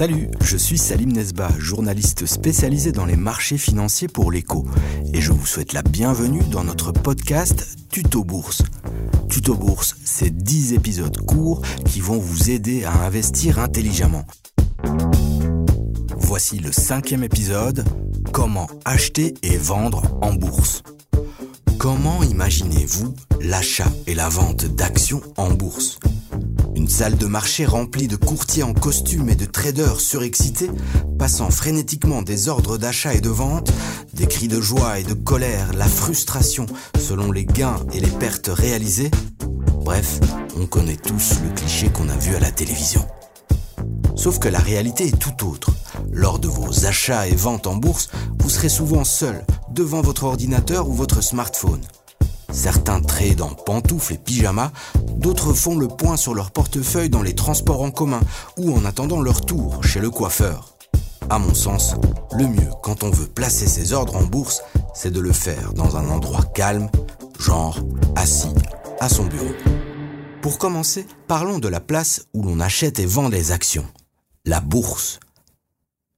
[0.00, 4.64] Salut, je suis Salim Nesba, journaliste spécialisé dans les marchés financiers pour l'écho,
[5.12, 8.62] et je vous souhaite la bienvenue dans notre podcast Tuto Bourse.
[9.28, 14.24] Tuto Bourse, c'est 10 épisodes courts qui vont vous aider à investir intelligemment.
[16.16, 17.84] Voici le cinquième épisode,
[18.32, 20.82] Comment acheter et vendre en bourse.
[21.76, 25.98] Comment imaginez-vous l'achat et la vente d'actions en bourse?
[26.80, 30.70] Une salle de marché remplie de courtiers en costume et de traders surexcités,
[31.18, 33.70] passant frénétiquement des ordres d'achat et de vente,
[34.14, 36.64] des cris de joie et de colère, la frustration
[36.98, 39.10] selon les gains et les pertes réalisées.
[39.84, 40.20] Bref,
[40.56, 43.06] on connaît tous le cliché qu'on a vu à la télévision.
[44.16, 45.72] Sauf que la réalité est tout autre.
[46.10, 48.08] Lors de vos achats et ventes en bourse,
[48.38, 51.82] vous serez souvent seul, devant votre ordinateur ou votre smartphone.
[52.52, 54.72] Certains tradent en pantoufles et pyjamas,
[55.16, 58.20] d'autres font le point sur leur portefeuille dans les transports en commun
[58.56, 60.76] ou en attendant leur tour chez le coiffeur.
[61.28, 61.94] À mon sens,
[62.32, 64.62] le mieux quand on veut placer ses ordres en bourse,
[64.94, 66.90] c'est de le faire dans un endroit calme,
[67.38, 67.78] genre
[68.16, 68.52] assis
[68.98, 69.54] à son bureau.
[70.42, 73.86] Pour commencer, parlons de la place où l'on achète et vend les actions,
[74.44, 75.20] la bourse.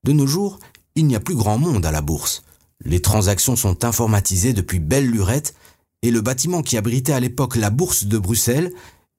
[0.04, 0.58] De nos jours,
[0.94, 2.42] il n'y a plus grand monde à la bourse.
[2.84, 5.54] Les transactions sont informatisées depuis belle lurette
[6.02, 8.72] et le bâtiment qui abritait à l'époque la bourse de Bruxelles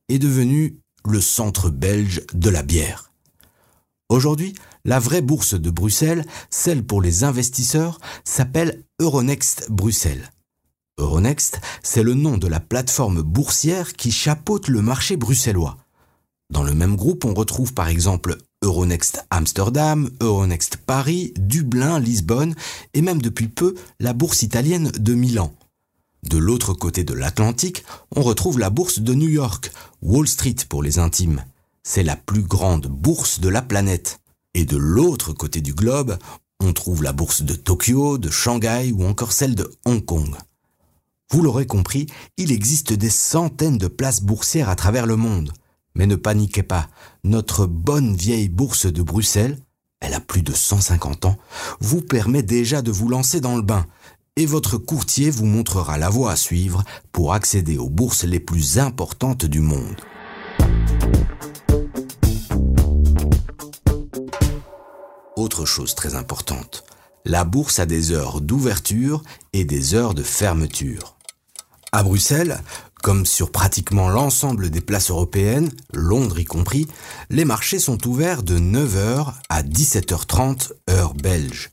[0.09, 3.11] est devenu le centre belge de la bière.
[4.09, 4.53] Aujourd'hui,
[4.85, 10.29] la vraie bourse de Bruxelles, celle pour les investisseurs, s'appelle Euronext Bruxelles.
[10.99, 15.77] Euronext, c'est le nom de la plateforme boursière qui chapeaute le marché bruxellois.
[16.51, 22.55] Dans le même groupe, on retrouve par exemple Euronext Amsterdam, Euronext Paris, Dublin, Lisbonne
[22.93, 25.53] et même depuis peu la bourse italienne de Milan.
[26.23, 27.83] De l'autre côté de l'Atlantique,
[28.15, 29.71] on retrouve la bourse de New York,
[30.01, 31.43] Wall Street pour les intimes.
[31.83, 34.19] C'est la plus grande bourse de la planète.
[34.53, 36.17] Et de l'autre côté du globe,
[36.61, 40.33] on trouve la bourse de Tokyo, de Shanghai ou encore celle de Hong Kong.
[41.29, 42.07] Vous l'aurez compris,
[42.37, 45.51] il existe des centaines de places boursières à travers le monde.
[45.95, 46.89] Mais ne paniquez pas,
[47.23, 49.57] notre bonne vieille bourse de Bruxelles,
[49.99, 51.37] elle a plus de 150 ans,
[51.79, 53.85] vous permet déjà de vous lancer dans le bain,
[54.35, 58.79] et votre courtier vous montrera la voie à suivre pour accéder aux bourses les plus
[58.79, 60.01] importantes du monde.
[65.35, 66.83] Autre chose très importante,
[67.25, 71.15] la bourse a des heures d'ouverture et des heures de fermeture.
[71.91, 72.59] À Bruxelles,
[73.03, 76.87] comme sur pratiquement l'ensemble des places européennes, Londres y compris,
[77.29, 81.72] les marchés sont ouverts de 9h à 17h30 heure belge.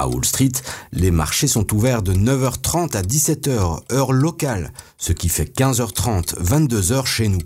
[0.00, 0.52] À Wall Street,
[0.92, 7.04] les marchés sont ouverts de 9h30 à 17h, heure locale, ce qui fait 15h30, 22h
[7.04, 7.42] chez nous.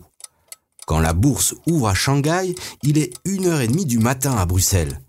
[0.86, 2.54] Quand la bourse ouvre à Shanghai,
[2.84, 5.00] il est 1h30 du matin à Bruxelles.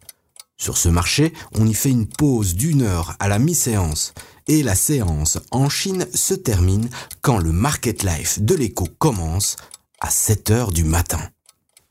[0.58, 4.16] Sur ce marché, on y fait une pause d'une heure à la mi-séance.
[4.48, 6.90] Et la séance en Chine se termine
[7.22, 9.56] quand le market life de l'écho commence
[10.00, 11.22] à 7 h du matin.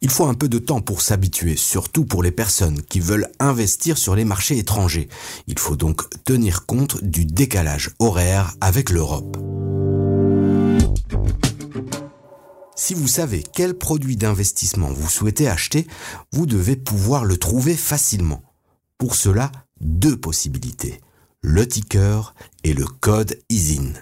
[0.05, 3.97] Il faut un peu de temps pour s'habituer, surtout pour les personnes qui veulent investir
[3.97, 5.09] sur les marchés étrangers.
[5.47, 9.39] Il faut donc tenir compte du décalage horaire avec l'Europe.
[12.77, 15.87] Si vous savez quel produit d'investissement vous souhaitez acheter,
[16.33, 18.43] vous devez pouvoir le trouver facilement.
[18.99, 19.51] Pour cela,
[19.81, 21.01] deux possibilités,
[21.41, 23.95] le ticker et le code ISIN.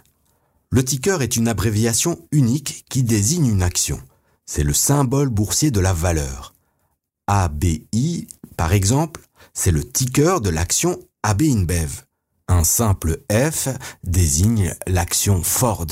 [0.70, 4.00] Le ticker est une abréviation unique qui désigne une action
[4.46, 6.54] c'est le symbole boursier de la valeur.
[7.26, 8.26] ABI,
[8.56, 9.20] par exemple,
[9.54, 12.02] c'est le ticker de l'action AB InBev.
[12.48, 13.68] Un simple F
[14.04, 15.86] désigne l'action Ford.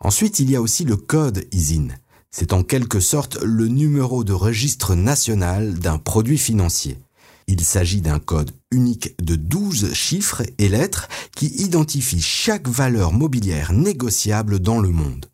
[0.00, 1.88] Ensuite, il y a aussi le code ISIN.
[2.30, 6.98] C'est en quelque sorte le numéro de registre national d'un produit financier.
[7.46, 13.72] Il s'agit d'un code unique de 12 chiffres et lettres qui identifie chaque valeur mobilière
[13.72, 15.26] négociable dans le monde.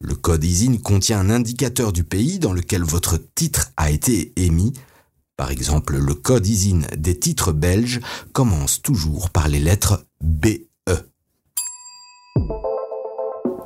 [0.00, 4.72] Le code ISIN contient un indicateur du pays dans lequel votre titre a été émis.
[5.36, 8.00] Par exemple, le code ISIN des titres belges
[8.32, 10.68] commence toujours par les lettres BE.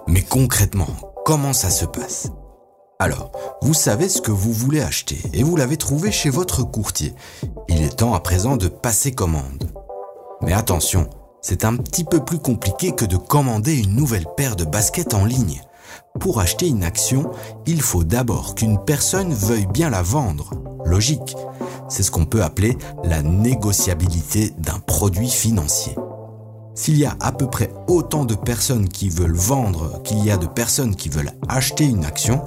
[0.08, 2.28] Mais concrètement, comment ça se passe?
[2.98, 7.12] Alors, vous savez ce que vous voulez acheter et vous l'avez trouvé chez votre courtier.
[7.68, 9.70] Il est temps à présent de passer commande.
[10.40, 11.10] Mais attention,
[11.42, 15.26] c'est un petit peu plus compliqué que de commander une nouvelle paire de baskets en
[15.26, 15.60] ligne.
[16.20, 17.30] Pour acheter une action,
[17.66, 20.50] il faut d'abord qu'une personne veuille bien la vendre.
[20.84, 21.36] Logique.
[21.88, 25.94] C'est ce qu'on peut appeler la négociabilité d'un produit financier.
[26.74, 30.38] S'il y a à peu près autant de personnes qui veulent vendre qu'il y a
[30.38, 32.40] de personnes qui veulent acheter une action,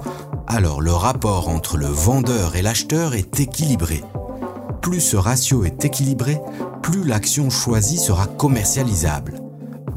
[0.48, 4.02] alors le rapport entre le vendeur et l'acheteur est équilibré.
[4.82, 6.40] Plus ce ratio est équilibré,
[6.82, 9.40] plus l'action choisie sera commercialisable.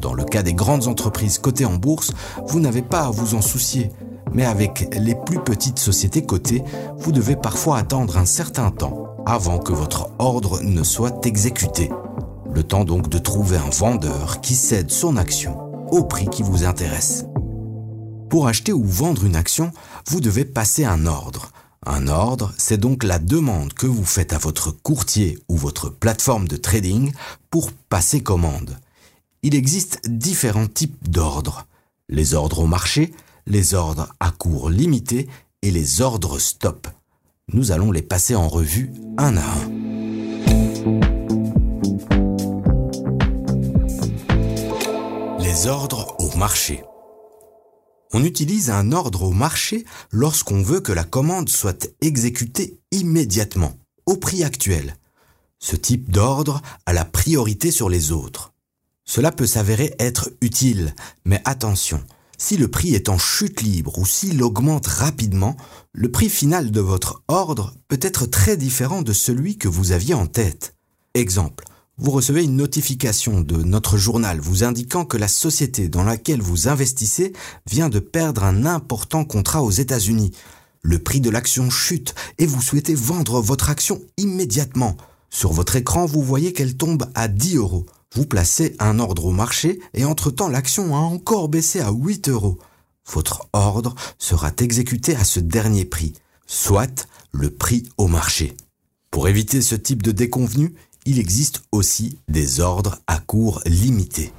[0.01, 2.11] Dans le cas des grandes entreprises cotées en bourse,
[2.47, 3.91] vous n'avez pas à vous en soucier,
[4.33, 6.63] mais avec les plus petites sociétés cotées,
[6.97, 11.89] vous devez parfois attendre un certain temps avant que votre ordre ne soit exécuté.
[12.53, 15.57] Le temps donc de trouver un vendeur qui cède son action
[15.91, 17.25] au prix qui vous intéresse.
[18.29, 19.71] Pour acheter ou vendre une action,
[20.07, 21.51] vous devez passer un ordre.
[21.85, 26.47] Un ordre, c'est donc la demande que vous faites à votre courtier ou votre plateforme
[26.47, 27.11] de trading
[27.49, 28.77] pour passer commande.
[29.41, 31.65] Il existe différents types d'ordres.
[32.09, 33.13] Les ordres au marché,
[33.47, 35.30] les ordres à cours limité
[35.62, 36.88] et les ordres stop.
[37.53, 39.69] Nous allons les passer en revue un à un.
[45.39, 46.83] Les ordres au marché.
[48.12, 54.18] On utilise un ordre au marché lorsqu'on veut que la commande soit exécutée immédiatement, au
[54.18, 54.97] prix actuel.
[55.59, 58.53] Ce type d'ordre a la priorité sur les autres.
[59.09, 60.94] Cela peut s'avérer être utile,
[61.25, 62.00] mais attention,
[62.38, 65.57] si le prix est en chute libre ou s'il augmente rapidement,
[65.94, 70.13] le prix final de votre ordre peut être très différent de celui que vous aviez
[70.13, 70.75] en tête.
[71.15, 71.63] Exemple,
[71.97, 76.67] vous recevez une notification de notre journal vous indiquant que la société dans laquelle vous
[76.67, 77.33] investissez
[77.67, 80.35] vient de perdre un important contrat aux États-Unis.
[80.83, 84.95] Le prix de l'action chute et vous souhaitez vendre votre action immédiatement.
[85.31, 89.31] Sur votre écran, vous voyez qu'elle tombe à 10 euros vous placez un ordre au
[89.31, 92.57] marché et entre-temps l'action a encore baissé à 8 euros.
[93.11, 96.13] Votre ordre sera exécuté à ce dernier prix,
[96.47, 98.56] soit le prix au marché.
[99.11, 100.73] Pour éviter ce type de déconvenu,
[101.06, 104.33] il existe aussi des ordres à cours limité.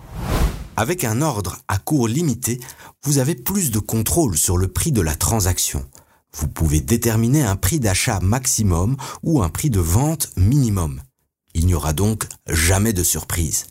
[0.76, 2.60] Avec un ordre à cours limité,
[3.04, 5.84] vous avez plus de contrôle sur le prix de la transaction.
[6.32, 11.02] Vous pouvez déterminer un prix d'achat maximum ou un prix de vente minimum.
[11.54, 13.66] Il n'y aura donc jamais de surprise.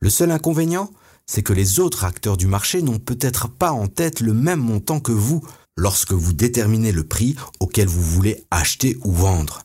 [0.00, 0.90] Le seul inconvénient,
[1.26, 5.00] c'est que les autres acteurs du marché n'ont peut-être pas en tête le même montant
[5.00, 5.42] que vous
[5.76, 9.62] lorsque vous déterminez le prix auquel vous voulez acheter ou vendre.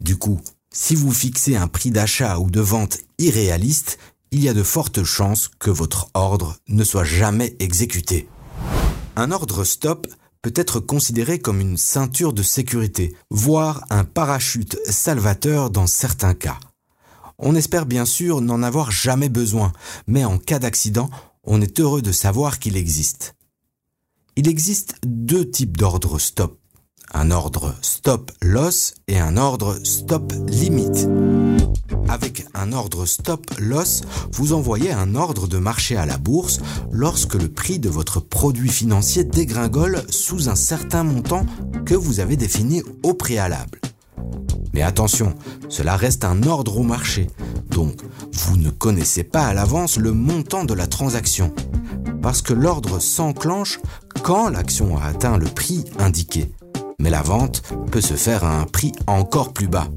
[0.00, 0.40] Du coup,
[0.72, 3.98] si vous fixez un prix d'achat ou de vente irréaliste,
[4.30, 8.28] il y a de fortes chances que votre ordre ne soit jamais exécuté.
[9.16, 10.06] Un ordre stop
[10.42, 16.58] peut être considéré comme une ceinture de sécurité, voire un parachute salvateur dans certains cas.
[17.38, 19.72] On espère bien sûr n'en avoir jamais besoin,
[20.06, 21.10] mais en cas d'accident,
[21.44, 23.34] on est heureux de savoir qu'il existe.
[24.36, 26.58] Il existe deux types d'ordres stop.
[27.12, 31.06] Un ordre stop loss et un ordre stop limit.
[32.08, 34.02] Avec un ordre stop loss,
[34.32, 38.68] vous envoyez un ordre de marché à la bourse lorsque le prix de votre produit
[38.68, 41.46] financier dégringole sous un certain montant
[41.84, 43.80] que vous avez défini au préalable.
[44.72, 45.34] Mais attention,
[45.68, 47.28] cela reste un ordre au marché,
[47.70, 48.00] donc
[48.32, 51.52] vous ne connaissez pas à l'avance le montant de la transaction,
[52.22, 53.80] parce que l'ordre s'enclenche
[54.22, 56.52] quand l'action a atteint le prix indiqué.
[57.00, 59.88] Mais la vente peut se faire à un prix encore plus bas.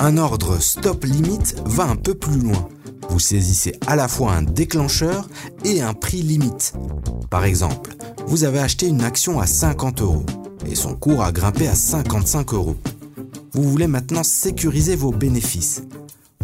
[0.00, 2.68] Un ordre stop limite va un peu plus loin.
[3.08, 5.28] Vous saisissez à la fois un déclencheur
[5.64, 6.74] et un prix limite.
[7.30, 7.94] Par exemple,
[8.26, 10.26] vous avez acheté une action à 50 euros
[10.66, 12.76] et son cours a grimpé à 55 euros.
[13.52, 15.84] Vous voulez maintenant sécuriser vos bénéfices.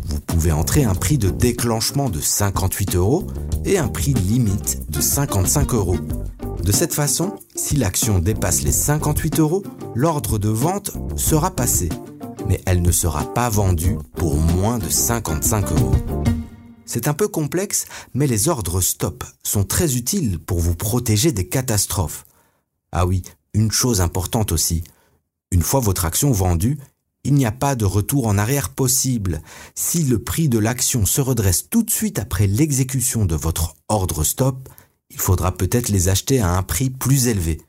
[0.04, 3.26] Vous pouvez entrer un prix de déclenchement de 58 euros
[3.64, 5.98] et un prix limite de 55 euros.
[6.62, 9.62] De cette façon, si l'action dépasse les 58 euros,
[9.94, 11.88] l'ordre de vente sera passé
[12.50, 15.94] mais elle ne sera pas vendue pour moins de 55 euros.
[16.84, 21.48] C'est un peu complexe, mais les ordres stop sont très utiles pour vous protéger des
[21.48, 22.26] catastrophes.
[22.90, 23.22] Ah oui,
[23.54, 24.82] une chose importante aussi.
[25.52, 26.76] Une fois votre action vendue,
[27.22, 29.42] il n'y a pas de retour en arrière possible.
[29.76, 34.24] Si le prix de l'action se redresse tout de suite après l'exécution de votre ordre
[34.24, 34.68] stop,
[35.10, 37.60] il faudra peut-être les acheter à un prix plus élevé.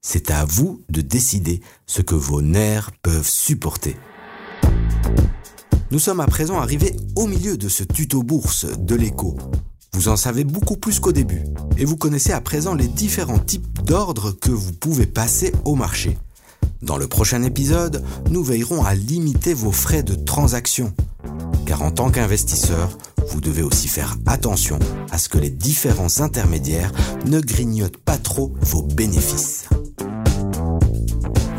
[0.00, 3.96] C'est à vous de décider ce que vos nerfs peuvent supporter.
[5.90, 9.36] Nous sommes à présent arrivés au milieu de ce tuto bourse de l'écho.
[9.92, 11.44] Vous en savez beaucoup plus qu'au début,
[11.76, 16.16] et vous connaissez à présent les différents types d'ordres que vous pouvez passer au marché.
[16.80, 20.94] Dans le prochain épisode, nous veillerons à limiter vos frais de transaction,
[21.66, 22.96] car en tant qu'investisseur,
[23.28, 24.78] vous devez aussi faire attention
[25.10, 26.92] à ce que les différents intermédiaires
[27.26, 29.68] ne grignotent pas trop vos bénéfices.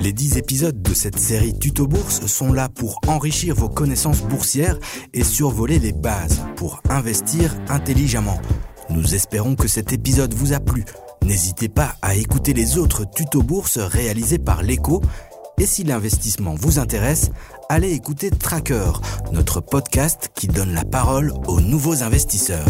[0.01, 4.77] Les 10 épisodes de cette série Tuto Bourse sont là pour enrichir vos connaissances boursières
[5.13, 8.41] et survoler les bases pour investir intelligemment.
[8.89, 10.83] Nous espérons que cet épisode vous a plu.
[11.23, 15.01] N'hésitez pas à écouter les autres tutos bourse réalisés par l'écho.
[15.59, 17.31] Et si l'investissement vous intéresse,
[17.69, 18.91] allez écouter Tracker,
[19.31, 22.67] notre podcast qui donne la parole aux nouveaux investisseurs.